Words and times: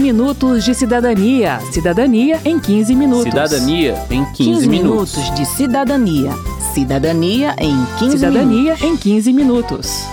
minutos 0.00 0.64
de 0.64 0.74
cidadania. 0.74 1.60
Cidadania 1.70 2.40
em 2.44 2.58
15 2.58 2.94
minutos. 2.94 3.24
Cidadania 3.24 4.06
em 4.10 4.24
15, 4.24 4.36
15 4.36 4.68
minutos. 4.68 5.16
minutos 5.16 5.34
de 5.34 5.46
cidadania. 5.46 6.30
Cidadania 6.74 7.54
em 7.58 7.86
15 7.98 8.18
Cidadania 8.18 8.74
minutos. 8.74 8.82
em 8.82 8.96
15 8.96 9.32
minutos. 9.32 10.04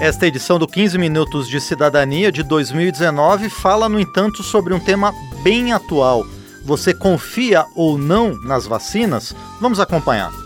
Esta 0.00 0.26
edição 0.26 0.58
do 0.58 0.66
15 0.66 0.98
Minutos 0.98 1.48
de 1.48 1.60
Cidadania 1.60 2.30
de 2.30 2.42
2019 2.42 3.48
fala, 3.48 3.88
no 3.88 3.98
entanto, 3.98 4.42
sobre 4.42 4.74
um 4.74 4.80
tema 4.80 5.14
bem 5.42 5.72
atual. 5.72 6.26
Você 6.64 6.92
confia 6.92 7.64
ou 7.74 7.96
não 7.96 8.34
nas 8.42 8.66
vacinas? 8.66 9.34
Vamos 9.60 9.78
acompanhar. 9.78 10.43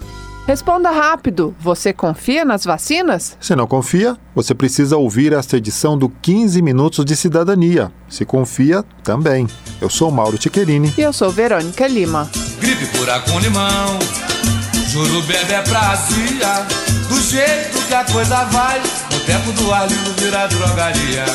Responda 0.49 0.91
rápido. 0.91 1.55
Você 1.61 1.93
confia 1.93 2.43
nas 2.43 2.65
vacinas? 2.65 3.37
Se 3.39 3.55
não 3.55 3.67
confia, 3.67 4.17
você 4.35 4.55
precisa 4.55 4.97
ouvir 4.97 5.35
esta 5.35 5.59
edição 5.59 5.99
do 5.99 6.09
15 6.09 6.63
Minutos 6.63 7.05
de 7.05 7.15
Cidadania. 7.15 7.93
Se 8.09 8.25
confia, 8.25 8.83
também. 9.05 9.47
Eu 9.79 9.91
sou 9.91 10.11
Mauro 10.11 10.39
Tiquerini. 10.39 10.95
E 10.97 11.03
eu 11.03 11.13
sou 11.13 11.31
Verônica 11.31 11.87
Lima. 11.87 12.31
Gripe 12.63 12.87
cura 12.97 13.21
com 13.21 13.39
limão, 13.41 13.99
juro 14.89 15.21
bebê 15.25 15.53
é 15.53 15.61
pra 15.61 15.91
azia. 15.91 16.67
Do 17.11 17.21
jeito 17.21 17.87
que 17.87 17.95
a 17.95 18.05
coisa 18.05 18.45
vai, 18.45 18.81
no 18.81 19.21
tempo 19.27 19.53
do 19.53 19.71
alho 19.71 19.97
vira 20.17 20.47
drogaria. 20.47 21.27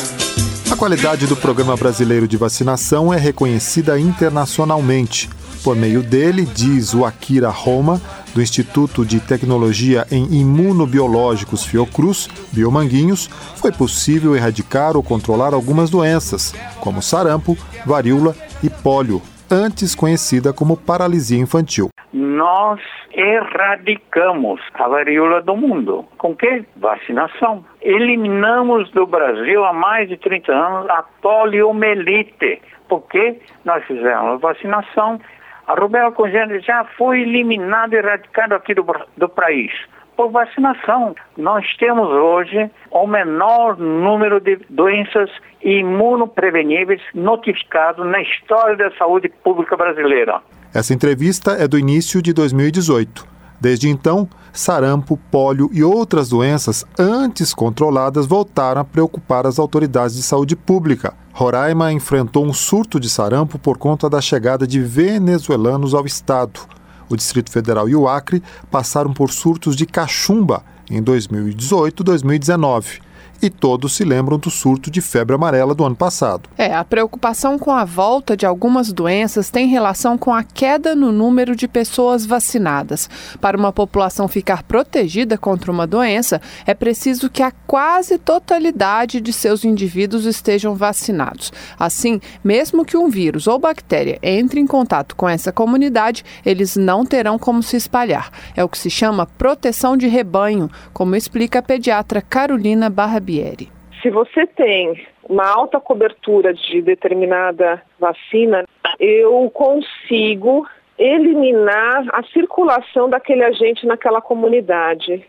A 0.72 0.74
qualidade 0.74 1.28
do 1.28 1.36
Programa 1.36 1.76
Brasileiro 1.76 2.26
de 2.26 2.36
Vacinação 2.36 3.14
é 3.14 3.16
reconhecida 3.16 3.96
internacionalmente. 3.96 5.30
Por 5.62 5.76
meio 5.76 6.02
dele, 6.02 6.46
diz 6.52 6.92
o 6.92 7.06
Akira 7.06 7.48
Roma, 7.48 8.00
do 8.34 8.42
Instituto 8.42 9.04
de 9.04 9.20
Tecnologia 9.20 10.04
em 10.10 10.40
Imunobiológicos 10.40 11.64
Fiocruz, 11.64 12.28
Biomanguinhos, 12.52 13.28
foi 13.60 13.70
possível 13.70 14.34
erradicar 14.34 14.96
ou 14.96 15.02
controlar 15.02 15.54
algumas 15.54 15.88
doenças, 15.88 16.52
como 16.80 17.00
sarampo, 17.00 17.56
varíola 17.86 18.34
e 18.62 18.68
pólio, 18.68 19.22
antes 19.50 19.94
conhecida 19.94 20.52
como 20.52 20.76
paralisia 20.76 21.38
infantil. 21.38 21.88
Nós 22.12 22.80
erradicamos 23.12 24.60
a 24.74 24.88
varíola 24.88 25.40
do 25.40 25.56
mundo. 25.56 26.04
Com 26.18 26.34
que? 26.34 26.64
Vacinação. 26.76 27.64
Eliminamos 27.80 28.90
do 28.90 29.06
Brasil 29.06 29.64
há 29.64 29.72
mais 29.72 30.08
de 30.08 30.16
30 30.16 30.52
anos 30.52 30.90
a 30.90 31.02
poliomielite. 31.22 32.60
Porque 32.88 33.40
nós 33.64 33.84
fizemos 33.84 34.40
vacinação. 34.40 35.20
A 35.66 35.74
rubéola 35.80 36.12
congênita 36.12 36.60
já 36.60 36.84
foi 36.96 37.22
eliminada 37.22 37.94
e 37.94 37.98
erradicada 37.98 38.56
aqui 38.56 38.74
do, 38.74 38.84
do 39.16 39.28
país 39.28 39.72
por 40.16 40.30
vacinação. 40.30 41.14
Nós 41.36 41.64
temos 41.76 42.08
hoje 42.08 42.70
o 42.90 43.06
menor 43.06 43.76
número 43.78 44.40
de 44.40 44.56
doenças 44.70 45.30
imunopreveníveis 45.62 47.00
notificados 47.14 48.06
na 48.06 48.20
história 48.20 48.76
da 48.76 48.90
saúde 48.96 49.28
pública 49.42 49.76
brasileira. 49.76 50.40
Essa 50.74 50.92
entrevista 50.92 51.52
é 51.52 51.66
do 51.66 51.78
início 51.78 52.20
de 52.20 52.32
2018. 52.32 53.33
Desde 53.60 53.88
então, 53.88 54.28
sarampo, 54.52 55.18
pólio 55.30 55.70
e 55.72 55.82
outras 55.82 56.28
doenças 56.28 56.84
antes 56.98 57.54
controladas 57.54 58.26
voltaram 58.26 58.80
a 58.80 58.84
preocupar 58.84 59.46
as 59.46 59.58
autoridades 59.58 60.16
de 60.16 60.22
saúde 60.22 60.54
pública. 60.54 61.14
Roraima 61.32 61.92
enfrentou 61.92 62.44
um 62.44 62.52
surto 62.52 63.00
de 63.00 63.08
sarampo 63.08 63.58
por 63.58 63.78
conta 63.78 64.08
da 64.08 64.20
chegada 64.20 64.66
de 64.66 64.80
venezuelanos 64.80 65.94
ao 65.94 66.06
estado. 66.06 66.60
O 67.08 67.16
Distrito 67.16 67.50
Federal 67.50 67.88
e 67.88 67.96
o 67.96 68.08
Acre 68.08 68.42
passaram 68.70 69.12
por 69.12 69.30
surtos 69.30 69.76
de 69.76 69.86
cachumba 69.86 70.62
em 70.90 71.02
2018 71.02 72.02
e 72.02 72.04
2019 72.04 73.13
e 73.44 73.50
todos 73.50 73.92
se 73.92 74.04
lembram 74.04 74.38
do 74.38 74.50
surto 74.50 74.90
de 74.90 75.02
febre 75.02 75.34
amarela 75.34 75.74
do 75.74 75.84
ano 75.84 75.94
passado. 75.94 76.48
É, 76.56 76.74
a 76.74 76.82
preocupação 76.82 77.58
com 77.58 77.70
a 77.70 77.84
volta 77.84 78.34
de 78.34 78.46
algumas 78.46 78.90
doenças 78.90 79.50
tem 79.50 79.66
relação 79.66 80.16
com 80.16 80.32
a 80.32 80.42
queda 80.42 80.94
no 80.94 81.12
número 81.12 81.54
de 81.54 81.68
pessoas 81.68 82.24
vacinadas. 82.24 83.08
Para 83.42 83.58
uma 83.58 83.70
população 83.70 84.28
ficar 84.28 84.62
protegida 84.62 85.36
contra 85.36 85.70
uma 85.70 85.86
doença, 85.86 86.40
é 86.64 86.72
preciso 86.72 87.28
que 87.28 87.42
a 87.42 87.52
quase 87.66 88.16
totalidade 88.16 89.20
de 89.20 89.30
seus 89.30 89.62
indivíduos 89.62 90.24
estejam 90.24 90.74
vacinados. 90.74 91.52
Assim, 91.78 92.22
mesmo 92.42 92.82
que 92.82 92.96
um 92.96 93.10
vírus 93.10 93.46
ou 93.46 93.58
bactéria 93.58 94.18
entre 94.22 94.58
em 94.58 94.66
contato 94.66 95.14
com 95.14 95.28
essa 95.28 95.52
comunidade, 95.52 96.24
eles 96.46 96.76
não 96.76 97.04
terão 97.04 97.38
como 97.38 97.62
se 97.62 97.76
espalhar. 97.76 98.30
É 98.56 98.64
o 98.64 98.70
que 98.70 98.78
se 98.78 98.88
chama 98.88 99.26
proteção 99.26 99.98
de 99.98 100.06
rebanho, 100.06 100.70
como 100.94 101.14
explica 101.14 101.58
a 101.58 101.62
pediatra 101.62 102.22
Carolina 102.22 102.88
Barrabieri. 103.34 103.68
Se 104.02 104.10
você 104.10 104.46
tem 104.46 105.06
uma 105.28 105.46
alta 105.46 105.80
cobertura 105.80 106.52
de 106.52 106.82
determinada 106.82 107.82
vacina, 107.98 108.64
eu 109.00 109.50
consigo 109.50 110.66
eliminar 110.98 112.04
a 112.12 112.22
circulação 112.24 113.08
daquele 113.08 113.42
agente 113.42 113.86
naquela 113.86 114.20
comunidade. 114.20 115.24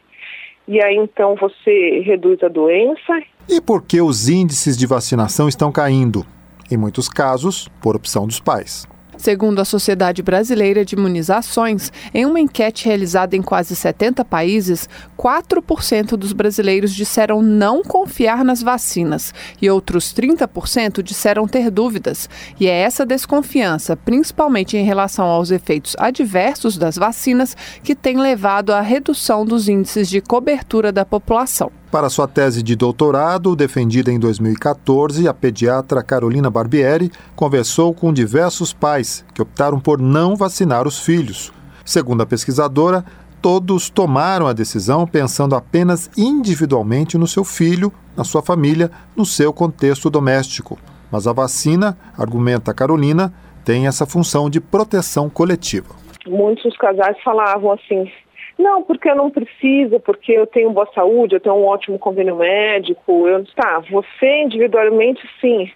E 0.67 0.83
aí 0.83 0.95
então 0.95 1.35
você 1.35 2.01
reduz 2.05 2.43
a 2.43 2.47
doença. 2.47 3.21
E 3.47 3.61
por 3.61 3.83
que 3.83 4.01
os 4.01 4.27
índices 4.27 4.77
de 4.77 4.85
vacinação 4.85 5.47
estão 5.47 5.72
caindo? 5.72 6.25
Em 6.69 6.77
muitos 6.77 7.07
casos, 7.07 7.69
por 7.81 7.95
opção 7.95 8.25
dos 8.25 8.39
pais. 8.39 8.87
Segundo 9.18 9.59
a 9.59 9.66
Sociedade 9.66 10.22
Brasileira 10.22 10.86
de 10.86 10.96
Imunizações, 10.96 11.92
em 12.14 12.26
uma 12.26 12.40
enquete 12.40 12.86
realizada 12.86 13.36
em 13.36 13.42
quase 13.42 13.76
70 13.76 14.24
países, 14.26 14.90
4% 15.18 16.16
dos 16.18 16.34
brasileiros 16.34 16.94
disseram 16.94 17.42
não 17.42 17.84
confiar 17.84 18.44
nas 18.44 18.62
vacinas 18.62 19.34
e 19.62 19.70
outros 19.70 20.14
30% 20.14 21.02
disseram 21.02 21.48
ter 21.48 21.72
dúvidas. 21.72 22.30
E 22.59 22.68
é 22.68 22.81
essa 22.81 23.06
desconfiança, 23.06 23.96
principalmente 23.96 24.78
em 24.78 24.84
relação 24.84 25.26
aos 25.26 25.52
efeitos 25.52 25.96
adversos 25.97 26.78
das 26.78 26.96
vacinas, 26.96 27.56
que 27.84 27.96
tem 27.96 28.18
levado 28.18 28.72
à 28.72 28.82
redução 28.82 29.46
dos 29.46 29.68
índices 29.68 30.09
de 30.09 30.22
cobertura 30.22 30.92
da 30.92 31.06
população. 31.06 31.72
Para 31.91 32.09
sua 32.09 32.28
tese 32.28 32.62
de 32.62 32.75
doutorado, 32.75 33.56
defendida 33.56 34.12
em 34.12 34.19
2014, 34.19 35.28
a 35.28 35.34
pediatra 35.34 36.03
Carolina 36.03 36.50
Barbieri 36.50 37.12
conversou 37.35 37.94
com 37.94 38.12
diversos 38.12 38.73
pais 38.73 39.23
que 39.34 39.41
optaram 39.41 39.79
por 39.79 40.00
não 40.00 40.35
vacinar 40.35 40.88
os 40.88 41.00
filhos. 41.00 41.53
Segundo 41.85 42.22
a 42.22 42.25
pesquisadora, 42.25 43.06
todos 43.41 43.90
tomaram 43.90 44.47
a 44.47 44.53
decisão 44.53 45.06
pensando 45.06 45.56
apenas 45.56 46.09
individualmente 46.18 47.18
no 47.18 47.28
seu 47.28 47.44
filho, 47.44 47.94
na 48.17 48.23
sua 48.23 48.41
família, 48.41 48.90
no 49.16 49.25
seu 49.25 49.53
contexto 49.53 50.09
doméstico. 50.09 50.78
Mas 51.12 51.28
a 51.28 51.34
vacina, 51.34 51.96
argumenta 52.17 52.73
Carolina, 52.73 53.31
tem 53.63 53.88
essa 53.88 54.06
função 54.06 54.50
de 54.50 54.59
proteção 54.59 55.29
coletiva. 55.29 55.96
Muitos 56.28 56.75
casais 56.78 57.16
falavam 57.23 57.73
assim: 57.73 58.12
não, 58.57 58.83
porque 58.83 59.09
eu 59.09 59.16
não 59.16 59.29
preciso, 59.29 59.99
porque 59.99 60.31
eu 60.31 60.47
tenho 60.47 60.71
boa 60.71 60.88
saúde, 60.93 61.35
eu 61.35 61.39
tenho 61.39 61.55
um 61.55 61.66
ótimo 61.66 61.99
convênio 61.99 62.38
médico. 62.38 63.27
Eu, 63.27 63.45
tá, 63.53 63.79
você 63.89 64.43
individualmente 64.43 65.21
sim. 65.41 65.69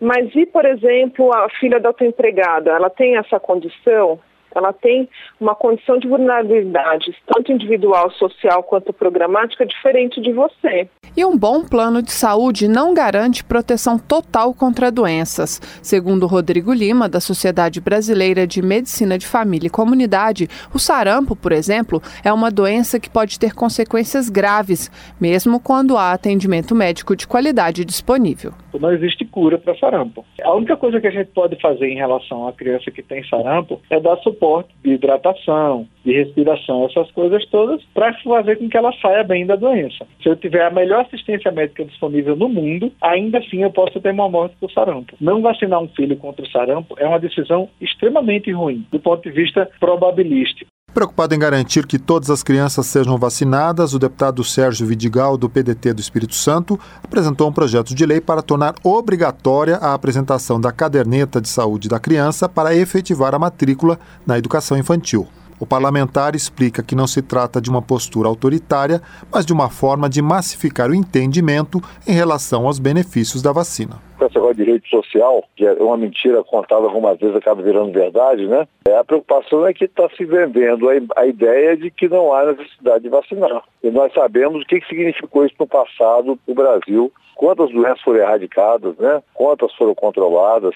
Mas 0.00 0.34
e, 0.34 0.44
por 0.44 0.64
exemplo, 0.64 1.32
a 1.32 1.48
filha 1.60 1.78
da 1.78 1.92
tua 1.92 2.06
empregada, 2.06 2.72
ela 2.72 2.90
tem 2.90 3.16
essa 3.16 3.38
condição? 3.38 4.18
Ela 4.54 4.72
tem 4.72 5.08
uma 5.40 5.54
condição 5.54 5.98
de 5.98 6.08
vulnerabilidade, 6.08 7.14
tanto 7.26 7.52
individual, 7.52 8.10
social 8.12 8.62
quanto 8.62 8.92
programática, 8.92 9.66
diferente 9.66 10.20
de 10.20 10.32
você. 10.32 10.88
E 11.16 11.24
um 11.24 11.36
bom 11.36 11.64
plano 11.64 12.02
de 12.02 12.10
saúde 12.10 12.66
não 12.66 12.92
garante 12.92 13.44
proteção 13.44 13.98
total 13.98 14.52
contra 14.52 14.90
doenças. 14.90 15.60
Segundo 15.82 16.26
Rodrigo 16.26 16.72
Lima, 16.72 17.08
da 17.08 17.20
Sociedade 17.20 17.80
Brasileira 17.80 18.46
de 18.46 18.60
Medicina 18.62 19.16
de 19.16 19.26
Família 19.26 19.68
e 19.68 19.70
Comunidade, 19.70 20.48
o 20.74 20.78
sarampo, 20.78 21.36
por 21.36 21.52
exemplo, 21.52 22.02
é 22.24 22.32
uma 22.32 22.50
doença 22.50 22.98
que 22.98 23.10
pode 23.10 23.38
ter 23.38 23.54
consequências 23.54 24.28
graves, 24.28 24.90
mesmo 25.20 25.60
quando 25.60 25.96
há 25.96 26.12
atendimento 26.12 26.74
médico 26.74 27.14
de 27.14 27.26
qualidade 27.26 27.84
disponível. 27.84 28.52
Não 28.72 28.92
existe 28.92 29.24
cura 29.24 29.56
para 29.56 29.76
sarampo. 29.78 30.24
A 30.42 30.52
única 30.52 30.76
coisa 30.76 31.00
que 31.00 31.06
a 31.06 31.10
gente 31.10 31.30
pode 31.30 31.60
fazer 31.60 31.86
em 31.86 31.96
relação 31.96 32.48
à 32.48 32.52
criança 32.52 32.90
que 32.90 33.02
tem 33.02 33.24
sarampo 33.28 33.80
é 33.88 34.00
dar 34.00 34.16
suporte 34.18 34.43
de 34.82 34.92
hidratação, 34.92 35.86
de 36.04 36.12
respiração, 36.12 36.84
essas 36.84 37.10
coisas 37.12 37.44
todas, 37.46 37.82
para 37.94 38.12
fazer 38.22 38.56
com 38.56 38.68
que 38.68 38.76
ela 38.76 38.92
saia 39.00 39.24
bem 39.24 39.46
da 39.46 39.56
doença. 39.56 40.06
Se 40.22 40.28
eu 40.28 40.36
tiver 40.36 40.66
a 40.66 40.70
melhor 40.70 41.00
assistência 41.00 41.50
médica 41.50 41.84
disponível 41.84 42.36
no 42.36 42.48
mundo, 42.48 42.92
ainda 43.00 43.38
assim 43.38 43.62
eu 43.62 43.70
posso 43.70 44.00
ter 44.00 44.10
uma 44.10 44.28
morte 44.28 44.54
por 44.60 44.70
sarampo. 44.70 45.14
Não 45.20 45.40
vacinar 45.40 45.80
um 45.80 45.88
filho 45.88 46.16
contra 46.16 46.44
o 46.44 46.50
sarampo 46.50 46.94
é 46.98 47.06
uma 47.06 47.18
decisão 47.18 47.68
extremamente 47.80 48.52
ruim, 48.52 48.84
do 48.92 49.00
ponto 49.00 49.22
de 49.22 49.30
vista 49.30 49.68
probabilístico. 49.80 50.73
Preocupado 50.94 51.34
em 51.34 51.38
garantir 51.40 51.88
que 51.88 51.98
todas 51.98 52.30
as 52.30 52.44
crianças 52.44 52.86
sejam 52.86 53.18
vacinadas, 53.18 53.94
o 53.94 53.98
deputado 53.98 54.44
Sérgio 54.44 54.86
Vidigal, 54.86 55.36
do 55.36 55.50
PDT 55.50 55.92
do 55.92 56.00
Espírito 56.00 56.36
Santo, 56.36 56.78
apresentou 57.02 57.48
um 57.48 57.52
projeto 57.52 57.92
de 57.92 58.06
lei 58.06 58.20
para 58.20 58.40
tornar 58.40 58.76
obrigatória 58.80 59.76
a 59.78 59.92
apresentação 59.92 60.60
da 60.60 60.70
caderneta 60.70 61.40
de 61.40 61.48
saúde 61.48 61.88
da 61.88 61.98
criança 61.98 62.48
para 62.48 62.76
efetivar 62.76 63.34
a 63.34 63.40
matrícula 63.40 63.98
na 64.24 64.38
educação 64.38 64.78
infantil. 64.78 65.26
O 65.58 65.66
parlamentar 65.66 66.34
explica 66.34 66.82
que 66.82 66.94
não 66.94 67.06
se 67.06 67.22
trata 67.22 67.60
de 67.60 67.70
uma 67.70 67.80
postura 67.80 68.28
autoritária, 68.28 69.00
mas 69.32 69.46
de 69.46 69.52
uma 69.52 69.70
forma 69.70 70.08
de 70.08 70.20
massificar 70.20 70.90
o 70.90 70.94
entendimento 70.94 71.80
em 72.06 72.12
relação 72.12 72.66
aos 72.66 72.78
benefícios 72.78 73.42
da 73.42 73.52
vacina. 73.52 73.96
Esse 74.20 74.34
negócio 74.34 74.54
de 74.54 74.64
rede 74.64 74.88
social, 74.88 75.44
que 75.54 75.66
é 75.66 75.72
uma 75.74 75.96
mentira 75.96 76.42
contada 76.42 76.84
algumas 76.84 77.18
vezes, 77.18 77.36
acaba 77.36 77.62
virando 77.62 77.92
verdade, 77.92 78.46
né? 78.46 78.66
É, 78.88 78.96
a 78.96 79.04
preocupação 79.04 79.66
é 79.66 79.74
que 79.74 79.84
está 79.84 80.08
se 80.16 80.24
vendendo 80.24 80.88
a, 80.88 80.92
a, 81.20 81.26
ideia 81.26 81.76
de 81.76 81.90
que 81.90 82.08
não 82.08 82.32
há 82.32 82.46
necessidade 82.46 83.04
de 83.04 83.10
vacinar. 83.10 83.62
E 83.82 83.90
nós 83.90 84.12
sabemos 84.14 84.62
o 84.62 84.66
que, 84.66 84.80
que 84.80 84.88
significou 84.88 85.44
isso 85.44 85.54
no 85.58 85.66
passado 85.66 86.38
para 86.44 86.52
o 86.52 86.54
Brasil, 86.54 87.12
quantas 87.34 87.70
doenças 87.70 88.00
foram 88.02 88.20
erradicadas, 88.20 88.96
né? 88.96 89.22
Quantas 89.34 89.72
foram 89.74 89.94
controladas. 89.94 90.74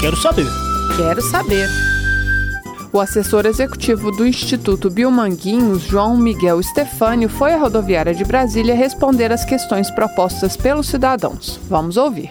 Quero 0.00 0.16
saber. 0.16 0.46
Quero 0.96 1.20
saber. 1.22 1.93
O 2.94 3.00
assessor 3.00 3.44
executivo 3.44 4.12
do 4.12 4.24
Instituto 4.24 4.88
Biomanguinhos, 4.88 5.82
João 5.82 6.16
Miguel 6.16 6.62
Stefânio, 6.62 7.28
foi 7.28 7.52
à 7.52 7.58
rodoviária 7.58 8.14
de 8.14 8.22
Brasília 8.24 8.72
responder 8.72 9.32
às 9.32 9.44
questões 9.44 9.90
propostas 9.90 10.56
pelos 10.56 10.86
cidadãos. 10.86 11.58
Vamos 11.68 11.96
ouvir. 11.96 12.30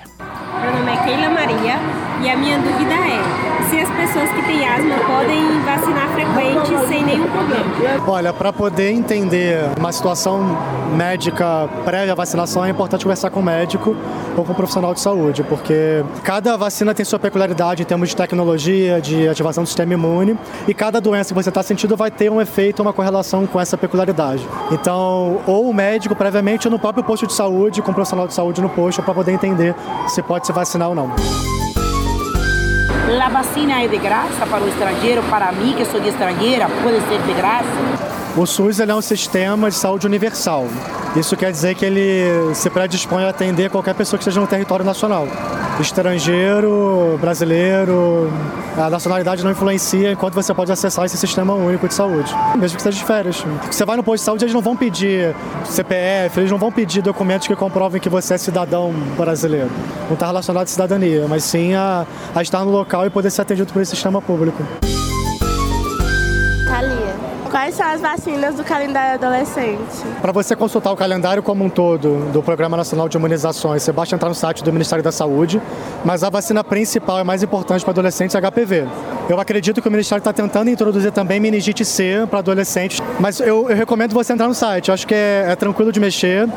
Meu 0.62 0.72
nome 0.72 0.90
é 0.90 1.04
Keila 1.04 1.30
Maria 1.32 2.13
e 2.24 2.30
a 2.30 2.38
minha 2.38 2.58
dúvida 2.58 2.94
é 2.94 3.70
se 3.70 3.80
as 3.80 3.90
pessoas 3.90 4.30
que 4.30 4.42
têm 4.44 4.66
asma 4.66 4.96
podem 5.06 5.60
vacinar 5.62 6.08
frequente 6.10 6.88
sem 6.88 7.04
nenhum 7.04 7.28
problema. 7.28 8.04
Olha, 8.08 8.32
para 8.32 8.54
poder 8.54 8.92
entender 8.92 9.60
uma 9.78 9.92
situação 9.92 10.58
médica 10.96 11.68
prévia 11.84 12.14
à 12.14 12.16
vacinação, 12.16 12.64
é 12.64 12.70
importante 12.70 13.04
conversar 13.04 13.30
com 13.30 13.42
o 13.42 13.44
médico 13.44 13.96
ou 14.38 14.46
com 14.46 14.54
um 14.54 14.56
profissional 14.56 14.94
de 14.94 15.02
saúde, 15.02 15.44
porque 15.44 16.04
cada 16.24 16.56
vacina 16.56 16.94
tem 16.94 17.04
sua 17.04 17.20
peculiaridade 17.20 17.84
em 17.84 17.86
termos 17.86 18.10
de 18.10 18.16
tecnologia, 18.16 19.02
de 19.02 19.28
ativação 19.28 19.64
do 19.64 19.68
sistema 19.68 19.94
imune, 19.94 20.38
e 20.68 20.74
cada 20.74 21.02
doença 21.02 21.34
que 21.34 21.44
você 21.44 21.50
está 21.50 21.62
sentindo 21.62 21.98
vai 21.98 22.10
ter 22.10 22.32
um 22.32 22.40
efeito, 22.40 22.82
uma 22.82 22.94
correlação 22.94 23.46
com 23.46 23.60
essa 23.60 23.78
peculiaridade. 23.78 24.48
Então, 24.72 25.42
ou 25.46 25.70
o 25.70 25.74
médico 25.74 26.16
previamente 26.16 26.68
ou 26.68 26.72
no 26.72 26.80
próprio 26.80 27.04
posto 27.04 27.28
de 27.28 27.34
saúde, 27.34 27.82
com 27.82 27.92
um 27.92 27.94
profissional 27.94 28.28
de 28.28 28.34
saúde 28.34 28.62
no 28.62 28.70
posto, 28.70 29.02
para 29.04 29.14
poder 29.14 29.34
entender 29.34 29.76
se 30.08 30.22
pode 30.22 30.46
se 30.48 30.54
vacinar 30.54 30.90
ou 30.90 30.96
não. 30.96 31.12
A 33.06 33.30
vacina 33.30 33.84
é 33.84 33.88
de 33.88 33.98
graça 33.98 34.46
para 34.46 34.64
o 34.64 34.68
estrangeiro, 34.68 35.22
para 35.24 35.52
mim 35.52 35.74
que 35.74 35.86
sou 35.86 36.00
de 36.00 36.08
estrangeira, 36.08 36.68
pode 36.82 37.02
ser 37.02 37.22
de 37.22 37.34
graça? 37.34 37.68
O 38.36 38.46
SUS 38.46 38.80
é 38.80 38.96
um 38.96 39.02
sistema 39.02 39.70
de 39.70 39.76
saúde 39.76 40.08
universal. 40.08 40.68
Isso 41.16 41.36
quer 41.36 41.52
dizer 41.52 41.76
que 41.76 41.86
ele 41.86 42.56
se 42.56 42.70
predispõe 42.70 43.26
a 43.26 43.30
atender 43.30 43.70
qualquer 43.70 43.94
pessoa 43.94 44.18
que 44.18 44.24
esteja 44.24 44.40
no 44.40 44.48
território 44.48 44.86
nacional. 44.86 45.28
Estrangeiro, 45.80 47.18
brasileiro, 47.20 48.32
a 48.78 48.90
nacionalidade 48.90 49.44
não 49.44 49.52
influencia 49.52 50.12
enquanto 50.12 50.34
você 50.34 50.54
pode 50.54 50.72
acessar 50.72 51.06
esse 51.06 51.18
sistema 51.18 51.54
único 51.54 51.88
de 51.88 51.94
saúde, 51.94 52.34
mesmo 52.56 52.78
que 52.78 52.84
seja 52.84 52.98
de 52.98 53.04
férias. 53.04 53.44
Você 53.70 53.84
vai 53.86 53.98
no 53.98 54.04
posto 54.04 54.22
de 54.22 54.26
saúde, 54.26 54.44
eles 54.46 54.54
não 54.54 54.62
vão 54.62 54.76
pedir 54.76 55.36
CPF, 55.66 56.40
eles 56.40 56.52
não 56.52 56.58
vão 56.58 56.72
pedir 56.72 57.02
documentos 57.02 57.48
que 57.48 57.56
comprovem 57.56 58.00
que 58.00 58.10
você 58.10 58.36
é 58.36 58.38
cidadão 58.38 58.94
brasileiro. 59.18 59.70
Não 60.08 60.14
está 60.14 60.28
relacionado 60.28 60.64
à 60.64 60.68
cidadania, 60.68 61.26
mas 61.28 61.44
sim 61.44 61.74
a, 61.74 62.06
a 62.36 62.42
estar 62.42 62.64
no 62.64 62.72
local 62.72 63.06
e 63.06 63.10
poder 63.10 63.32
ser 63.32 63.42
atendido 63.42 63.72
por 63.74 63.82
esse 63.82 63.92
sistema 63.92 64.22
público. 64.22 64.64
Quais 67.54 67.76
são 67.76 67.86
as 67.86 68.02
vacinas 68.02 68.56
do 68.56 68.64
calendário 68.64 69.14
adolescente? 69.14 70.04
Para 70.20 70.32
você 70.32 70.56
consultar 70.56 70.92
o 70.92 70.96
calendário 70.96 71.44
como 71.44 71.64
um 71.64 71.70
todo 71.70 72.32
do 72.32 72.42
Programa 72.42 72.76
Nacional 72.76 73.08
de 73.08 73.16
Imunizações, 73.16 73.84
você 73.84 73.92
basta 73.92 74.16
entrar 74.16 74.28
no 74.28 74.34
site 74.34 74.64
do 74.64 74.74
Ministério 74.74 75.04
da 75.04 75.12
Saúde, 75.12 75.62
mas 76.04 76.24
a 76.24 76.32
vacina 76.32 76.64
principal 76.64 77.20
e 77.20 77.24
mais 77.24 77.44
importante 77.44 77.84
para 77.86 77.92
adolescentes 77.92 78.36
é 78.36 78.42
HPV. 78.42 78.88
Eu 79.30 79.40
acredito 79.40 79.84
que 79.84 79.88
o 79.88 79.92
Ministério 79.92 80.20
está 80.20 80.34
tentando 80.34 80.72
introduzir 80.72 81.12
também 81.12 81.40
meningite 81.40 81.86
C 81.86 82.26
para 82.28 82.40
adolescentes, 82.40 83.00
mas 83.20 83.40
eu, 83.40 83.70
eu, 83.70 83.76
recomendo 83.76 84.14
você 84.14 84.34
entrar 84.34 84.48
no 84.48 84.56
site, 84.56 84.88
eu 84.88 84.96
acho 84.96 85.06
que 85.06 85.14
é, 85.14 85.46
é 85.50 85.56
tranquilo 85.56 85.92
de 85.92 86.00
mexer. 86.00 86.50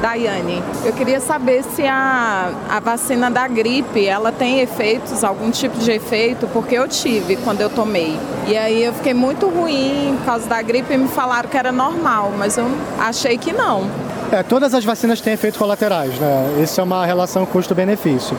Daiane, 0.00 0.62
eu 0.84 0.92
queria 0.94 1.20
saber 1.20 1.62
se 1.62 1.86
a, 1.86 2.50
a 2.70 2.80
vacina 2.80 3.30
da 3.30 3.46
gripe, 3.46 4.06
ela 4.06 4.32
tem 4.32 4.60
efeitos, 4.60 5.22
algum 5.22 5.50
tipo 5.50 5.78
de 5.78 5.90
efeito, 5.90 6.48
porque 6.48 6.74
eu 6.74 6.88
tive 6.88 7.36
quando 7.36 7.60
eu 7.60 7.68
tomei. 7.68 8.18
E 8.48 8.56
aí 8.56 8.82
eu 8.82 8.94
fiquei 8.94 9.12
muito 9.12 9.46
ruim 9.46 10.16
por 10.18 10.26
causa 10.26 10.48
da 10.48 10.62
gripe 10.62 10.94
e 10.94 10.96
me 10.96 11.08
falaram 11.08 11.48
que 11.48 11.56
era 11.56 11.70
normal, 11.70 12.32
mas 12.36 12.56
eu 12.56 12.66
achei 12.98 13.36
que 13.36 13.52
não. 13.52 13.88
É, 14.32 14.42
todas 14.42 14.72
as 14.72 14.84
vacinas 14.84 15.20
têm 15.20 15.34
efeitos 15.34 15.58
colaterais, 15.58 16.18
né? 16.18 16.60
Isso 16.62 16.80
é 16.80 16.84
uma 16.84 17.04
relação 17.04 17.44
custo-benefício. 17.44 18.36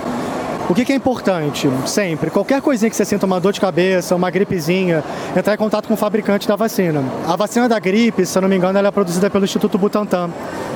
O 0.72 0.74
que, 0.74 0.86
que, 0.86 0.94
é 0.94 0.96
importante? 0.96 1.70
Sempre, 1.86 2.30
qualquer 2.32 2.62
coisinha 2.62 2.90
que 2.90 2.96
você 2.96 3.04
sinta, 3.04 3.26
uma 3.26 3.42
dor 3.42 3.52
de 3.52 3.60
cabeça, 3.60 4.16
uma 4.16 4.30
gripezinha, 4.30 5.04
entrar 5.36 5.54
em 5.54 5.58
contato 5.58 5.86
com 5.86 5.96
o 5.96 5.98
fabricante 5.98 6.48
da 6.48 6.56
vacina. 6.56 7.04
A 7.28 7.36
vacina 7.36 7.68
da 7.68 7.78
gripe, 7.78 8.26
se 8.26 8.38
eu 8.38 8.42
não 8.42 8.48
me 8.48 8.56
engano, 8.56 8.80
ela 8.80 8.88
é 8.88 8.92
produzida 8.92 9.30
pelo 9.30 9.44
Instituto 9.44 9.78
Butantan, 9.78 10.30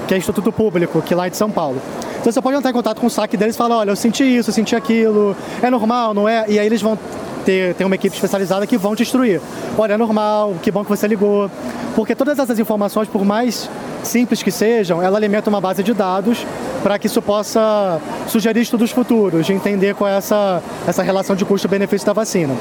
que 0.05 0.13
é 0.13 0.17
Instituto 0.17 0.51
Público, 0.51 1.01
que 1.01 1.15
lá 1.15 1.27
é 1.27 1.29
de 1.29 1.37
São 1.37 1.49
Paulo. 1.49 1.81
Então 2.19 2.29
você 2.29 2.41
pode 2.41 2.57
entrar 2.57 2.71
em 2.71 2.73
contato 2.73 2.99
com 2.99 3.07
o 3.07 3.09
saque 3.09 3.37
deles 3.37 3.55
e 3.55 3.57
falar, 3.57 3.77
olha, 3.77 3.91
eu 3.91 3.95
senti 3.95 4.25
isso, 4.25 4.49
eu 4.49 4.53
senti 4.53 4.75
aquilo, 4.75 5.33
é 5.61 5.69
normal, 5.69 6.13
não 6.13 6.27
é? 6.27 6.43
E 6.49 6.59
aí 6.59 6.65
eles 6.65 6.81
vão 6.81 6.99
ter, 7.45 7.75
ter 7.75 7.85
uma 7.85 7.95
equipe 7.95 8.15
especializada 8.15 8.65
que 8.65 8.77
vão 8.77 8.95
te 8.95 9.03
instruir. 9.03 9.39
Olha, 9.77 9.93
é 9.93 9.97
normal, 9.97 10.55
que 10.61 10.71
bom 10.71 10.83
que 10.83 10.89
você 10.89 11.07
ligou. 11.07 11.49
Porque 11.95 12.15
todas 12.15 12.39
essas 12.39 12.59
informações, 12.59 13.07
por 13.07 13.23
mais 13.23 13.69
simples 14.03 14.43
que 14.43 14.51
sejam, 14.51 15.01
ela 15.01 15.17
alimenta 15.17 15.49
uma 15.49 15.61
base 15.61 15.83
de 15.83 15.93
dados 15.93 16.45
para 16.83 16.99
que 16.99 17.07
isso 17.07 17.21
possa 17.21 17.99
sugerir 18.27 18.61
estudos 18.61 18.91
futuros, 18.91 19.45
de 19.45 19.53
entender 19.53 19.95
qual 19.95 20.09
é 20.09 20.17
essa, 20.17 20.61
essa 20.85 21.01
relação 21.01 21.35
de 21.35 21.45
custo-benefício 21.45 22.05
da 22.05 22.13
vacina. 22.13 22.53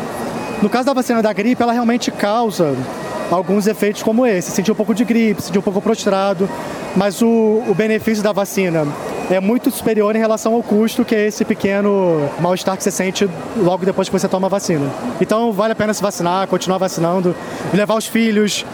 No 0.63 0.69
caso 0.69 0.87
da 0.87 0.93
vacina 0.93 1.21
da 1.23 1.33
gripe, 1.33 1.63
ela 1.63 1.73
realmente 1.73 2.11
causa 2.11 2.75
alguns 3.31 3.67
efeitos 3.67 4.03
como 4.03 4.25
esse. 4.25 4.51
Sentir 4.51 4.73
um 4.73 4.75
pouco 4.75 4.95
de 4.95 5.05
gripe, 5.05 5.43
sentir 5.43 5.59
um 5.59 5.63
pouco 5.63 5.81
prostrado, 5.81 6.49
mas 6.97 7.21
o, 7.21 7.63
o 7.69 7.75
benefício 7.75 8.23
da 8.23 8.33
vacina 8.33 8.87
é 9.31 9.41
muito 9.41 9.71
superior 9.71 10.15
em 10.15 10.19
relação 10.19 10.55
ao 10.55 10.63
custo 10.63 11.05
que 11.05 11.15
é 11.15 11.27
esse 11.27 11.45
pequeno 11.45 12.29
mal-estar 12.41 12.77
que 12.77 12.83
você 12.83 12.91
sente 12.91 13.29
logo 13.57 13.85
depois 13.85 14.09
que 14.09 14.13
você 14.13 14.29
toma 14.29 14.47
a 14.47 14.51
vacina. 14.51 14.91
Então 15.21 15.53
vale 15.53 15.73
a 15.73 15.77
pena 15.77 15.95
se 15.95 16.03
vacinar, 16.03 16.47
continuar 16.47 16.79
vacinando, 16.79 17.35
levar 17.73 17.95
os 17.95 18.07
filhos, 18.07 18.65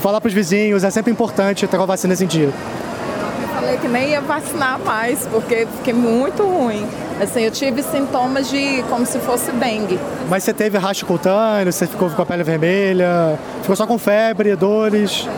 falar 0.00 0.20
para 0.20 0.28
os 0.28 0.34
vizinhos, 0.34 0.82
é 0.84 0.90
sempre 0.90 1.12
importante 1.12 1.66
ter 1.66 1.76
a 1.80 1.84
vacina 1.84 2.14
em 2.14 2.26
dia. 2.26 2.50
Eu 3.42 3.48
falei 3.54 3.76
que 3.76 3.88
nem 3.88 4.10
ia 4.10 4.20
vacinar 4.20 4.78
mais, 4.80 5.26
porque 5.26 5.66
fiquei 5.78 5.92
muito 5.92 6.42
ruim. 6.42 6.86
Assim, 7.20 7.42
eu 7.42 7.50
tive 7.50 7.82
sintomas 7.82 8.48
de 8.48 8.82
como 8.88 9.04
se 9.04 9.18
fosse 9.18 9.52
dengue. 9.52 9.98
Mas 10.28 10.42
você 10.42 10.54
teve 10.54 10.78
racho 10.78 11.04
cutâneo, 11.04 11.70
você 11.70 11.86
ficou 11.86 12.08
com 12.08 12.22
a 12.22 12.26
pele 12.26 12.42
vermelha, 12.42 13.38
ficou 13.60 13.76
só 13.76 13.86
com 13.86 13.98
febre, 13.98 14.56
dores? 14.56 15.28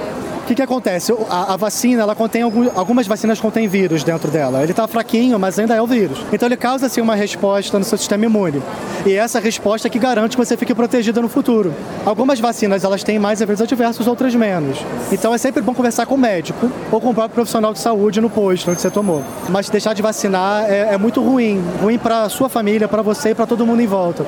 O 0.42 0.44
que, 0.44 0.56
que 0.56 0.62
acontece? 0.62 1.14
A, 1.30 1.54
a 1.54 1.56
vacina, 1.56 2.02
ela 2.02 2.16
contém 2.16 2.42
algum, 2.42 2.68
algumas 2.74 3.06
vacinas 3.06 3.40
contêm 3.40 3.68
vírus 3.68 4.02
dentro 4.02 4.28
dela. 4.28 4.62
Ele 4.62 4.72
está 4.72 4.88
fraquinho, 4.88 5.38
mas 5.38 5.56
ainda 5.56 5.74
é 5.74 5.80
o 5.80 5.86
vírus. 5.86 6.18
Então 6.32 6.48
ele 6.48 6.56
causa 6.56 6.86
assim 6.86 7.00
uma 7.00 7.14
resposta 7.14 7.78
no 7.78 7.84
seu 7.84 7.96
sistema 7.96 8.24
imune. 8.24 8.60
E 9.06 9.14
essa 9.14 9.38
resposta 9.38 9.86
é 9.86 9.90
que 9.90 10.00
garante 10.00 10.36
que 10.36 10.44
você 10.44 10.56
fique 10.56 10.74
protegida 10.74 11.22
no 11.22 11.28
futuro. 11.28 11.72
Algumas 12.04 12.40
vacinas 12.40 12.82
elas 12.82 13.04
têm 13.04 13.20
mais 13.20 13.40
efeitos 13.40 13.62
adversos, 13.62 14.08
outras 14.08 14.34
menos. 14.34 14.78
Então 15.12 15.32
é 15.32 15.38
sempre 15.38 15.62
bom 15.62 15.72
conversar 15.72 16.06
com 16.06 16.16
o 16.16 16.18
médico 16.18 16.68
ou 16.90 17.00
com 17.00 17.10
o 17.10 17.14
próprio 17.14 17.34
profissional 17.34 17.72
de 17.72 17.78
saúde 17.78 18.20
no 18.20 18.28
posto 18.28 18.72
onde 18.72 18.80
você 18.80 18.90
tomou. 18.90 19.22
Mas 19.48 19.70
deixar 19.70 19.94
de 19.94 20.02
vacinar 20.02 20.68
é, 20.68 20.94
é 20.94 20.98
muito 20.98 21.22
ruim, 21.22 21.62
ruim 21.80 21.98
para 21.98 22.28
sua 22.28 22.48
família, 22.48 22.88
para 22.88 23.00
você 23.00 23.30
e 23.30 23.34
para 23.34 23.46
todo 23.46 23.64
mundo 23.64 23.80
em 23.80 23.86
volta. 23.86 24.26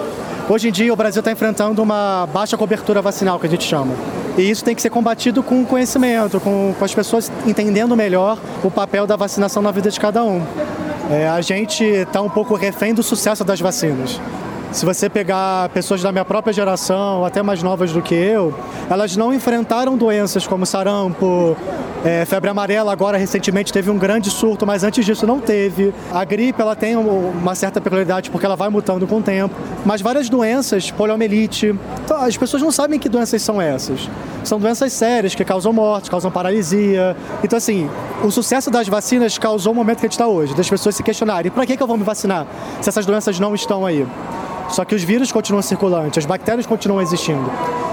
Hoje 0.49 0.69
em 0.69 0.73
dia 0.73 0.93
o 0.93 0.97
Brasil 0.97 1.21
está 1.21 1.33
enfrentando 1.33 1.83
uma 1.83 2.29
baixa 2.33 2.57
cobertura 2.57 3.03
vacinal 3.03 3.41
que 3.41 3.47
a 3.47 3.51
gente 3.51 3.65
chama. 3.65 3.95
E 4.37 4.51
isso 4.51 4.65
tem 4.65 4.75
que 4.75 4.83
ser 4.83 4.91
combatido 4.91 5.43
com 5.43 5.65
conhecimento, 5.65 6.41
com, 6.41 6.75
com 6.77 6.85
as 6.85 6.95
pessoas 6.95 7.31
entendendo 7.47 7.97
melhor 7.97 8.39
o 8.63 8.71
papel 8.71 9.07
da 9.07 9.17
vacinação 9.17 9.63
na 9.63 9.71
vida 9.71 9.91
de 9.91 10.01
cada 10.01 10.25
um. 10.25 10.43
É, 11.11 11.29
a 11.29 11.41
gente 11.41 11.85
está 11.85 12.21
um 12.21 12.31
pouco 12.31 12.55
refém 12.55 12.95
do 12.95 13.03
sucesso 13.03 13.45
das 13.45 13.61
vacinas. 13.61 14.21
Se 14.73 14.85
você 14.85 15.09
pegar 15.09 15.69
pessoas 15.69 16.03
da 16.03 16.11
minha 16.11 16.25
própria 16.25 16.53
geração, 16.53 17.25
até 17.25 17.43
mais 17.43 17.63
novas 17.63 17.93
do 17.93 18.03
que 18.03 18.15
eu, 18.15 18.53
elas 18.91 19.17
não 19.17 19.33
enfrentaram 19.33 19.97
doenças 19.97 20.49
como 20.49 20.67
sarampo, 20.67 21.57
é, 22.05 22.25
febre 22.27 22.51
amarela 22.51 22.93
agora 22.93 23.17
recentemente 23.17 23.73
teve 23.73 23.91
um 23.91 23.97
grande 23.97 24.31
surto, 24.31 24.67
mas 24.67 24.85
antes 24.85 25.05
disso 25.05 25.27
não 25.27 25.41
teve. 25.41 25.93
A 26.13 26.25
gripe 26.25 26.61
ela 26.61 26.77
tem 26.77 26.97
uma 26.97 27.55
certa 27.55 27.81
peculiaridade 27.81 28.31
porque 28.31 28.45
ela 28.45 28.57
vai 28.57 28.69
mutando 28.69 29.07
com 29.07 29.19
o 29.19 29.23
tempo, 29.23 29.55
mas 29.87 30.03
várias 30.03 30.29
doenças, 30.29 30.91
poliomielite, 30.91 31.75
então, 32.05 32.19
as 32.19 32.37
pessoas 32.37 32.63
não 32.63 32.71
sabem 32.71 32.99
que 32.99 33.09
doenças 33.09 33.41
são 33.41 33.61
essas. 33.61 34.11
São 34.45 34.61
doenças 34.61 34.93
sérias 34.93 35.35
que 35.35 35.43
causam 35.45 35.73
morte, 35.73 36.11
causam 36.11 36.31
paralisia. 36.31 37.17
Então 37.43 37.57
assim, 37.57 37.89
o 38.23 38.31
sucesso 38.31 38.71
das 38.71 38.87
vacinas 38.87 39.39
causou 39.39 39.73
o 39.73 39.75
momento 39.75 40.01
que 40.01 40.07
a 40.07 40.09
gente 40.09 40.13
está 40.13 40.29
hoje, 40.29 40.55
das 40.55 40.69
pessoas 40.69 40.95
se 40.95 41.03
questionarem: 41.03 41.51
para 41.51 41.65
que, 41.65 41.77
que 41.77 41.83
eu 41.83 41.87
vou 41.87 41.97
me 41.97 42.05
vacinar 42.05 42.47
se 42.83 42.89
essas 42.89 43.07
doenças 43.07 43.41
não 43.41 43.55
estão 43.55 43.87
aí? 43.87 44.07
Só 44.69 44.85
que 44.85 44.95
os 44.95 45.03
vírus 45.03 45.31
continuam 45.31 45.63
circulantes, 45.63 46.19
as 46.19 46.27
bactérias 46.27 46.67
continuam 46.67 47.01
existindo. 47.01 47.51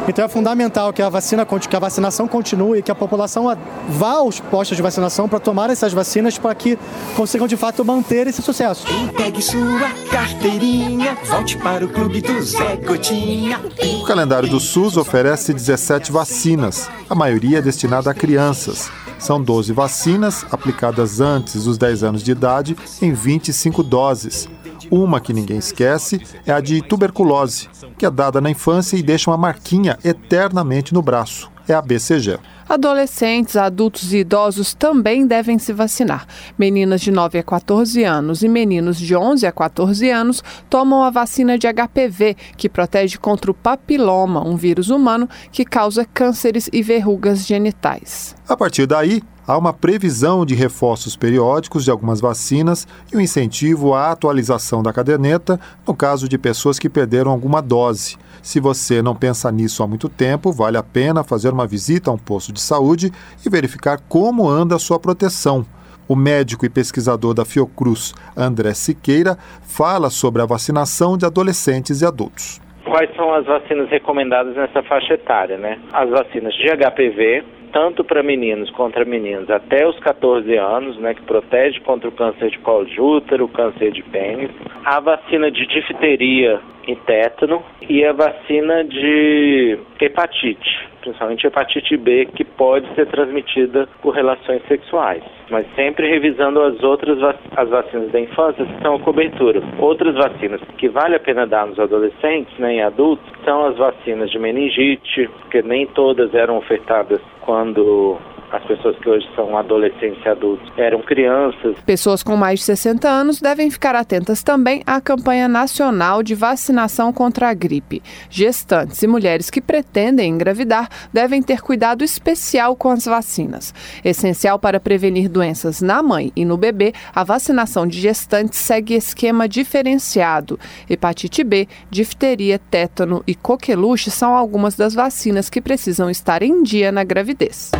Então 0.07 0.25
é 0.25 0.27
fundamental 0.27 0.91
que 0.91 1.01
a 1.01 1.09
vacina, 1.09 1.45
que 1.45 1.75
a 1.75 1.79
vacinação 1.79 2.27
continue 2.27 2.79
e 2.79 2.81
que 2.81 2.91
a 2.91 2.95
população 2.95 3.55
vá 3.89 4.13
aos 4.13 4.39
postos 4.39 4.75
de 4.75 4.81
vacinação 4.81 5.29
para 5.29 5.39
tomar 5.39 5.69
essas 5.69 5.93
vacinas 5.93 6.37
para 6.37 6.55
que 6.55 6.77
consigam 7.15 7.47
de 7.47 7.55
fato 7.55 7.85
manter 7.85 8.25
esse 8.27 8.41
sucesso. 8.41 8.85
Pegue 9.15 9.41
sua 9.41 9.89
carteirinha, 10.09 11.15
volte 11.25 11.57
para 11.57 11.85
o 11.85 11.89
clube 11.89 12.21
do 12.21 12.41
Zé 12.41 12.77
Gotinha. 12.77 13.59
O 14.01 14.05
calendário 14.05 14.49
do 14.49 14.59
SUS 14.59 14.97
oferece 14.97 15.53
17 15.53 16.11
vacinas, 16.11 16.89
a 17.09 17.13
maioria 17.13 17.61
destinada 17.61 18.09
a 18.09 18.13
crianças. 18.13 18.89
São 19.19 19.41
12 19.41 19.71
vacinas 19.71 20.43
aplicadas 20.51 21.21
antes 21.21 21.65
dos 21.65 21.77
10 21.77 22.03
anos 22.03 22.23
de 22.23 22.31
idade 22.31 22.75
em 22.99 23.13
25 23.13 23.83
doses. 23.83 24.49
Uma 24.91 25.21
que 25.21 25.31
ninguém 25.31 25.57
esquece 25.57 26.21
é 26.45 26.51
a 26.51 26.59
de 26.59 26.81
tuberculose, 26.81 27.69
que 27.97 28.05
é 28.05 28.11
dada 28.11 28.41
na 28.41 28.51
infância 28.51 28.97
e 28.97 29.01
deixa 29.01 29.31
uma 29.31 29.37
marquinha 29.37 29.97
eternamente 30.03 30.93
no 30.93 31.01
braço. 31.01 31.49
É 31.65 31.73
a 31.73 31.81
BCG. 31.81 32.37
Adolescentes, 32.71 33.57
adultos 33.57 34.13
e 34.13 34.19
idosos 34.19 34.73
também 34.73 35.27
devem 35.27 35.59
se 35.59 35.73
vacinar. 35.73 36.25
Meninas 36.57 37.01
de 37.01 37.11
9 37.11 37.37
a 37.37 37.43
14 37.43 38.01
anos 38.05 38.43
e 38.43 38.47
meninos 38.47 38.97
de 38.97 39.13
11 39.13 39.45
a 39.45 39.51
14 39.51 40.09
anos 40.09 40.41
tomam 40.69 41.03
a 41.03 41.09
vacina 41.09 41.57
de 41.57 41.67
HPV, 41.67 42.37
que 42.55 42.69
protege 42.69 43.17
contra 43.17 43.51
o 43.51 43.53
papiloma, 43.53 44.47
um 44.47 44.55
vírus 44.55 44.89
humano 44.89 45.27
que 45.51 45.65
causa 45.65 46.05
cânceres 46.05 46.69
e 46.71 46.81
verrugas 46.81 47.45
genitais. 47.45 48.37
A 48.47 48.55
partir 48.55 48.85
daí, 48.85 49.21
há 49.45 49.57
uma 49.57 49.73
previsão 49.73 50.45
de 50.45 50.55
reforços 50.55 51.17
periódicos 51.17 51.83
de 51.83 51.91
algumas 51.91 52.21
vacinas 52.21 52.87
e 53.11 53.17
o 53.17 53.19
um 53.19 53.21
incentivo 53.21 53.93
à 53.93 54.11
atualização 54.11 54.81
da 54.81 54.93
caderneta 54.93 55.59
no 55.85 55.93
caso 55.93 56.29
de 56.29 56.37
pessoas 56.37 56.79
que 56.79 56.89
perderam 56.89 57.31
alguma 57.31 57.61
dose. 57.61 58.15
Se 58.41 58.59
você 58.59 59.01
não 59.01 59.15
pensa 59.15 59.51
nisso 59.51 59.83
há 59.83 59.87
muito 59.87 60.07
tempo, 60.07 60.51
vale 60.51 60.77
a 60.77 60.83
pena 60.83 61.23
fazer 61.23 61.49
uma 61.49 61.67
visita 61.67 62.09
a 62.09 62.13
um 62.13 62.17
posto 62.17 62.53
de 62.53 62.60
saúde 62.61 63.11
e 63.45 63.49
verificar 63.49 63.99
como 64.07 64.47
anda 64.47 64.75
a 64.75 64.79
sua 64.79 64.99
proteção. 64.99 65.65
O 66.07 66.15
médico 66.15 66.65
e 66.65 66.69
pesquisador 66.69 67.33
da 67.33 67.45
Fiocruz, 67.45 68.13
André 68.35 68.73
Siqueira, 68.73 69.37
fala 69.61 70.09
sobre 70.09 70.41
a 70.41 70.45
vacinação 70.45 71.17
de 71.17 71.25
adolescentes 71.25 72.01
e 72.01 72.05
adultos. 72.05 72.59
Quais 72.83 73.09
são 73.15 73.33
as 73.33 73.45
vacinas 73.45 73.89
recomendadas 73.89 74.55
nessa 74.55 74.83
faixa 74.83 75.13
etária, 75.13 75.57
né? 75.57 75.79
As 75.93 76.09
vacinas 76.09 76.53
de 76.55 76.67
HPV, 76.67 77.43
tanto 77.71 78.03
para 78.03 78.21
meninos 78.21 78.69
contra 78.71 79.05
meninas 79.05 79.49
até 79.49 79.87
os 79.87 79.97
14 79.99 80.53
anos, 80.57 80.97
né, 80.97 81.13
que 81.13 81.21
protege 81.21 81.79
contra 81.79 82.09
o 82.09 82.11
câncer 82.11 82.49
de 82.49 82.59
colo 82.59 82.85
de 82.85 82.99
útero, 82.99 83.47
câncer 83.47 83.91
de 83.91 84.03
pênis, 84.03 84.51
a 84.83 84.99
vacina 84.99 85.49
de 85.49 85.65
difteria 85.67 86.59
e 86.91 86.95
tétano 86.97 87.63
e 87.81 88.03
a 88.05 88.13
vacina 88.13 88.83
de 88.83 89.77
hepatite, 89.99 90.89
principalmente 91.01 91.47
hepatite 91.47 91.97
B, 91.97 92.27
que 92.35 92.43
pode 92.43 92.87
ser 92.95 93.07
transmitida 93.07 93.87
por 94.01 94.13
relações 94.13 94.61
sexuais. 94.67 95.23
Mas 95.49 95.65
sempre 95.75 96.07
revisando 96.07 96.61
as 96.61 96.81
outras 96.83 97.19
vac 97.19 97.37
as 97.55 97.69
vacinas 97.69 98.11
da 98.11 98.19
infância, 98.19 98.65
que 98.65 98.81
são 98.81 98.95
a 98.95 98.99
cobertura. 98.99 99.61
Outras 99.79 100.15
vacinas 100.15 100.61
que 100.77 100.87
vale 100.87 101.15
a 101.15 101.19
pena 101.19 101.45
dar 101.45 101.67
nos 101.67 101.79
adolescentes, 101.79 102.57
né, 102.57 102.75
em 102.75 102.81
adultos, 102.81 103.25
são 103.43 103.65
as 103.65 103.77
vacinas 103.77 104.29
de 104.29 104.39
meningite, 104.39 105.29
que 105.49 105.61
nem 105.61 105.87
todas 105.87 106.33
eram 106.33 106.57
ofertadas 106.57 107.19
quando 107.41 108.17
as 108.51 108.63
pessoas 108.65 108.97
que 108.97 109.09
hoje 109.09 109.27
são 109.35 109.57
adolescentes 109.57 110.23
e 110.25 110.27
adultos 110.27 110.69
eram 110.77 111.01
crianças. 111.01 111.77
Pessoas 111.85 112.21
com 112.21 112.35
mais 112.35 112.59
de 112.59 112.65
60 112.65 113.07
anos 113.07 113.39
devem 113.39 113.71
ficar 113.71 113.95
atentas 113.95 114.43
também 114.43 114.83
à 114.85 114.99
campanha 114.99 115.47
nacional 115.47 116.21
de 116.21 116.35
vacinação 116.35 117.13
contra 117.13 117.49
a 117.49 117.53
gripe. 117.53 118.03
Gestantes 118.29 119.01
e 119.01 119.07
mulheres 119.07 119.49
que 119.49 119.61
pretendem 119.61 120.29
engravidar 120.29 120.89
devem 121.13 121.41
ter 121.41 121.61
cuidado 121.61 122.03
especial 122.03 122.75
com 122.75 122.89
as 122.89 123.05
vacinas. 123.05 123.73
Essencial 124.03 124.59
para 124.59 124.79
prevenir 124.79 125.29
doenças 125.29 125.81
na 125.81 126.03
mãe 126.03 126.31
e 126.35 126.43
no 126.43 126.57
bebê, 126.57 126.93
a 127.15 127.23
vacinação 127.23 127.87
de 127.87 127.99
gestantes 127.99 128.59
segue 128.59 128.95
esquema 128.95 129.47
diferenciado. 129.47 130.59
Hepatite 130.89 131.43
B, 131.43 131.67
difteria, 131.89 132.59
tétano 132.59 133.23
e 133.25 133.33
coqueluche 133.33 134.11
são 134.11 134.35
algumas 134.35 134.75
das 134.75 134.93
vacinas 134.93 135.49
que 135.49 135.61
precisam 135.61 136.09
estar 136.09 136.43
em 136.43 136.63
dia 136.63 136.91
na 136.91 137.03
gravidez. 137.03 137.71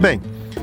Bem, 0.00 0.20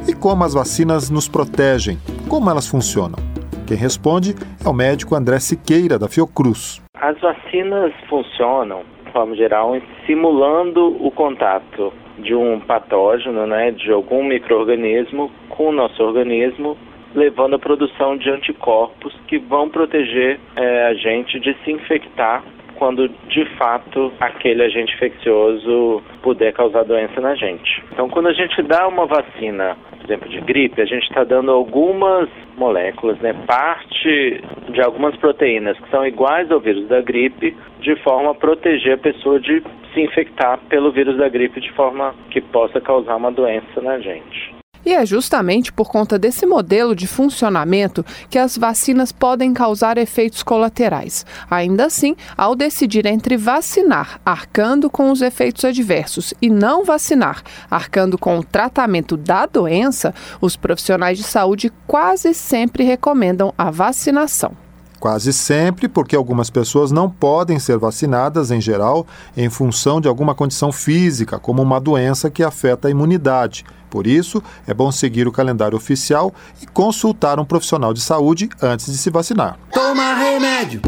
e 0.08 0.16
como 0.16 0.46
as 0.46 0.54
vacinas 0.54 1.10
nos 1.10 1.28
protegem? 1.28 1.98
Como 2.30 2.50
elas 2.50 2.70
funcionam? 2.70 3.20
Quem 3.68 3.76
responde 3.76 4.34
é 4.66 4.70
o 4.70 4.74
médico 4.74 5.14
André 5.14 5.40
Siqueira, 5.40 6.00
da 6.00 6.08
Fiocruz. 6.08 6.82
As 6.94 7.20
vacinas 7.20 7.92
funcionam, 8.08 8.84
de 9.04 9.12
forma 9.12 9.36
geral, 9.36 9.76
simulando 10.06 10.96
o 11.06 11.12
contato 11.12 11.92
de 12.18 12.34
um 12.34 12.62
patógeno, 12.62 13.46
né, 13.46 13.72
de 13.72 13.92
algum 13.92 14.24
microorganismo 14.24 15.30
com 15.50 15.68
o 15.68 15.74
nosso 15.74 16.02
organismo, 16.02 16.78
levando 17.14 17.58
à 17.58 17.60
produção 17.60 18.16
de 18.16 18.30
anticorpos 18.30 19.14
que 19.28 19.38
vão 19.38 19.68
proteger 19.68 20.40
é, 20.56 20.88
a 20.88 20.94
gente 20.94 21.42
de 21.42 21.54
se 21.66 21.74
infectar 21.74 22.42
quando 22.76 23.08
de 23.28 23.46
fato 23.58 24.12
aquele 24.20 24.64
agente 24.64 24.94
infeccioso 24.94 26.02
puder 26.22 26.54
causar 26.54 26.84
doença 26.84 27.20
na 27.20 27.36
gente. 27.36 27.84
Então, 27.92 28.10
quando 28.10 28.28
a 28.28 28.34
gente 28.34 28.62
dá 28.64 28.88
uma 28.88 29.06
vacina, 29.06 29.76
por 29.98 30.06
exemplo, 30.06 30.30
de 30.30 30.42
gripe, 30.42 30.82
a 30.82 30.86
gente 30.86 31.04
está 31.04 31.24
dando 31.24 31.52
algumas 31.52 32.30
moléculas, 32.58 33.20
né, 33.20 33.34
parte 33.46 34.42
de 34.70 34.82
algumas 34.82 35.16
proteínas 35.18 35.78
que 35.80 35.90
são 35.90 36.06
iguais 36.06 36.52
ao 36.52 36.60
vírus 36.60 36.88
da 36.88 37.02
gripe, 37.02 37.56
de 37.80 37.96
forma 37.98 38.32
a 38.32 38.36
proteger 38.36 38.94
a 38.94 38.98
pessoa 38.98 39.40
de 39.40 39.62
se 39.94 40.02
infectar 40.02 40.60
pelo 40.70 40.92
vírus 40.92 41.18
da 41.18 41.30
gripe 41.30 41.60
de 41.60 41.72
forma 41.74 42.14
que 42.30 42.42
possa 42.42 42.80
causar 42.82 43.16
uma 43.16 43.32
doença 43.32 43.82
na 43.82 44.00
gente. 44.00 44.55
E 44.86 44.94
é 44.94 45.06
justamente 45.06 45.74
por 45.74 45.90
conta 45.90 46.20
desse 46.20 46.46
modelo 46.46 46.96
de 46.96 47.08
funcionamento 47.08 48.06
que 48.30 48.38
as 48.38 48.58
vacinas 48.58 49.12
podem 49.12 49.54
causar 49.54 49.98
efeitos 49.98 50.44
colaterais. 50.44 51.26
Ainda 51.50 51.86
assim, 51.86 52.16
ao 52.38 52.56
decidir 52.56 53.06
entre 53.06 53.36
vacinar, 53.36 54.20
arcando 54.24 54.90
com 54.90 55.12
os 55.12 55.22
efeitos 55.22 55.66
adversos, 55.66 56.34
e 56.42 56.50
não 56.50 56.86
vacinar, 56.86 57.42
arcando 57.70 58.18
com 58.18 58.38
o 58.38 58.44
tratamento 58.44 59.18
da 59.18 59.46
doença, 59.46 60.14
os 60.40 60.56
profissionais 60.56 61.18
de 61.18 61.24
saúde 61.24 61.72
quase 61.88 62.34
sempre 62.34 62.84
recomendam 62.84 63.54
a 63.58 63.72
vacinação. 63.72 64.65
Quase 65.06 65.32
sempre, 65.34 65.88
porque 65.88 66.16
algumas 66.16 66.50
pessoas 66.50 66.92
não 66.92 67.08
podem 67.08 67.60
ser 67.60 67.78
vacinadas 67.78 68.50
em 68.50 68.60
geral 68.60 69.06
em 69.38 69.48
função 69.52 70.02
de 70.02 70.08
alguma 70.08 70.34
condição 70.34 70.72
física, 70.72 71.38
como 71.38 71.62
uma 71.62 71.80
doença 71.80 72.28
que 72.28 72.42
afeta 72.42 72.88
a 72.88 72.92
imunidade. 72.92 73.64
Por 73.88 74.08
isso, 74.08 74.42
é 74.66 74.74
bom 74.74 74.92
seguir 74.92 75.28
o 75.28 75.32
calendário 75.32 75.78
oficial 75.78 76.34
e 76.60 76.66
consultar 76.66 77.40
um 77.40 77.46
profissional 77.46 77.94
de 77.94 78.02
saúde 78.02 78.50
antes 78.60 78.88
de 78.88 78.98
se 78.98 79.12
vacinar. 79.12 79.60
Toma 79.72 80.16
remédio, 80.16 80.82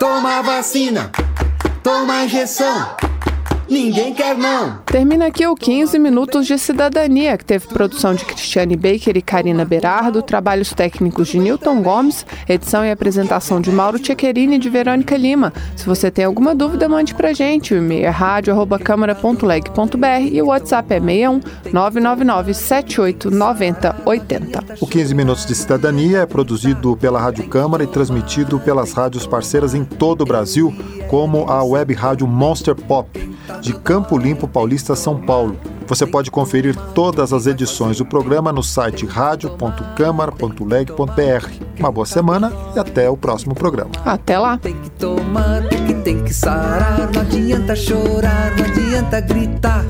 toma 0.00 0.42
vacina, 0.42 1.12
toma 1.80 2.24
injeção. 2.24 3.13
Ninguém 3.68 4.14
quer 4.14 4.36
não. 4.36 4.78
Termina 4.86 5.26
aqui 5.26 5.46
o 5.46 5.54
15 5.54 5.98
Minutos 5.98 6.46
de 6.46 6.58
Cidadania, 6.58 7.36
que 7.36 7.44
teve 7.44 7.66
produção 7.68 8.14
de 8.14 8.24
Cristiane 8.24 8.76
Baker 8.76 9.16
e 9.16 9.22
Karina 9.22 9.64
Berardo, 9.64 10.22
trabalhos 10.22 10.72
técnicos 10.72 11.28
de 11.28 11.38
Newton 11.38 11.82
Gomes, 11.82 12.26
edição 12.48 12.84
e 12.84 12.90
apresentação 12.90 13.60
de 13.60 13.70
Mauro 13.70 13.98
Tchequerini 13.98 14.56
e 14.56 14.58
de 14.58 14.68
Verônica 14.68 15.16
Lima. 15.16 15.52
Se 15.76 15.86
você 15.86 16.10
tem 16.10 16.24
alguma 16.24 16.52
dúvida, 16.54 16.88
mande 16.88 17.14
pra 17.14 17.32
gente. 17.32 17.74
O 17.74 17.78
e-mail 17.78 18.06
é 18.06 18.10
rádio.câmara.leg.br 18.10 20.28
e 20.30 20.42
o 20.42 20.46
WhatsApp 20.46 20.94
é 20.94 21.00
61 21.00 21.40
999 21.72 22.54
78 22.54 23.30
90 23.30 23.96
80. 24.04 24.64
O 24.80 24.86
15 24.86 25.14
Minutos 25.14 25.46
de 25.46 25.54
Cidadania 25.54 26.18
é 26.18 26.26
produzido 26.26 26.96
pela 26.96 27.20
Rádio 27.20 27.48
Câmara 27.48 27.84
e 27.84 27.86
transmitido 27.86 28.58
pelas 28.60 28.92
rádios 28.92 29.26
parceiras 29.26 29.74
em 29.74 29.84
todo 29.84 30.22
o 30.22 30.26
Brasil, 30.26 30.74
como 31.08 31.50
a 31.50 31.64
web 31.64 31.94
rádio 31.94 32.26
Monster 32.26 32.74
Pop 32.74 33.08
de 33.60 33.74
Campo 33.74 34.16
Limpo 34.18 34.46
Paulista, 34.46 34.94
São 34.96 35.20
Paulo. 35.20 35.58
Você 35.86 36.06
pode 36.06 36.30
conferir 36.30 36.74
todas 36.94 37.30
as 37.32 37.46
edições 37.46 37.98
do 37.98 38.06
programa 38.06 38.52
no 38.52 38.62
site 38.62 39.04
radio.câmara.leg.br. 39.06 41.64
Uma 41.78 41.92
boa 41.92 42.06
semana 42.06 42.52
e 42.74 42.78
até 42.78 43.10
o 43.10 43.16
próximo 43.16 43.54
programa. 43.54 43.90
Até 44.04 44.38
lá. 44.38 44.58
Tem 44.58 44.74
que 44.74 44.90
tomar, 44.90 45.68
tem 45.68 45.86
que, 45.86 45.94
tem 45.94 46.22
que 46.24 46.32
sarar, 46.32 47.10
não 47.12 47.20
adianta 47.20 47.76
chorar, 47.76 48.56
não 48.56 48.64
adianta 48.64 49.20
gritar. 49.20 49.84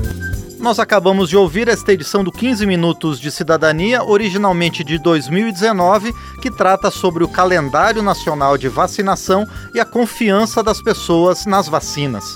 Nós 0.65 0.79
acabamos 0.79 1.29
de 1.29 1.37
ouvir 1.37 1.67
esta 1.67 1.93
edição 1.93 2.23
do 2.23 2.31
15 2.31 2.65
Minutos 2.65 3.19
de 3.19 3.29
Cidadania, 3.29 4.03
originalmente 4.03 4.83
de 4.83 4.97
2019, 4.97 6.11
que 6.41 6.49
trata 6.49 6.89
sobre 6.89 7.23
o 7.23 7.27
calendário 7.27 8.01
nacional 8.01 8.57
de 8.57 8.67
vacinação 8.67 9.45
e 9.75 9.79
a 9.79 9.85
confiança 9.85 10.63
das 10.63 10.81
pessoas 10.81 11.45
nas 11.45 11.67
vacinas. 11.67 12.35